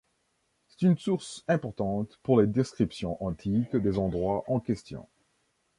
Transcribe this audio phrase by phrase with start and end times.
[0.67, 5.05] C'est une source importante pour les descriptions antiques des endroits en question.